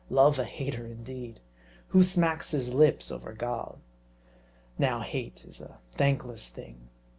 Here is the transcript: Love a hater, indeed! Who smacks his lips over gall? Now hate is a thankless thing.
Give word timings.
Love 0.09 0.39
a 0.39 0.45
hater, 0.45 0.87
indeed! 0.87 1.39
Who 1.89 2.01
smacks 2.01 2.49
his 2.49 2.73
lips 2.73 3.11
over 3.11 3.33
gall? 3.33 3.81
Now 4.79 5.01
hate 5.01 5.45
is 5.47 5.61
a 5.61 5.77
thankless 5.91 6.49
thing. 6.49 6.89